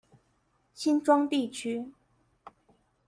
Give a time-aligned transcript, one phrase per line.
[0.73, 1.91] 新莊地區